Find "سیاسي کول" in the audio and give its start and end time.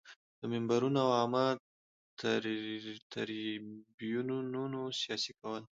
5.01-5.63